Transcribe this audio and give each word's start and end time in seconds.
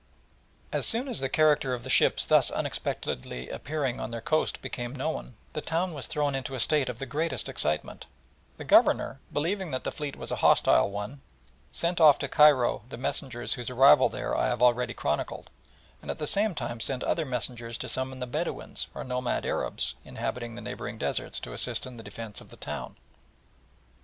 As 0.71 0.87
soon 0.87 1.07
as 1.07 1.19
the 1.19 1.29
character 1.29 1.75
of 1.75 1.83
the 1.83 1.89
ships 1.91 2.25
thus 2.25 2.49
unexpectedly 2.49 3.49
appearing 3.49 3.99
on 3.99 4.09
their 4.09 4.19
coast 4.19 4.59
became 4.59 4.95
known 4.95 5.35
the 5.53 5.61
town 5.61 5.93
was 5.93 6.07
thrown 6.07 6.33
into 6.33 6.55
a 6.55 6.59
state 6.59 6.89
of 6.89 6.97
the 6.97 7.05
greatest 7.05 7.47
excitement, 7.47 8.05
and 8.05 8.57
the 8.57 8.63
Governor, 8.63 9.19
believing 9.31 9.69
that 9.69 9.83
the 9.83 9.91
fleet 9.91 10.15
was 10.15 10.31
a 10.31 10.37
hostile 10.37 10.89
one, 10.89 11.21
sent 11.69 12.01
off 12.01 12.17
to 12.17 12.27
Cairo 12.27 12.81
the 12.89 12.97
messengers 12.97 13.53
whose 13.53 13.69
arrival 13.69 14.09
there 14.09 14.35
I 14.35 14.47
have 14.47 14.63
already 14.63 14.95
chronicled, 14.95 15.51
and 16.01 16.09
at 16.09 16.17
the 16.17 16.25
same 16.25 16.55
time 16.55 16.79
sent 16.79 17.03
other 17.03 17.23
messengers 17.23 17.77
to 17.77 17.87
summon 17.87 18.17
the 18.17 18.25
Bedouins, 18.25 18.87
or 18.95 19.03
nomad 19.03 19.45
Arabs, 19.45 19.93
inhabiting 20.03 20.55
the 20.55 20.61
neighbouring 20.63 20.97
deserts, 20.97 21.39
to 21.41 21.53
assist 21.53 21.85
in 21.85 21.97
the 21.97 22.01
defence 22.03 22.41
of 22.41 22.49
the 22.49 22.57
town. 22.57 22.95